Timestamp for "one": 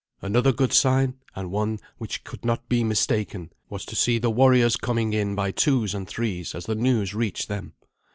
1.51-1.77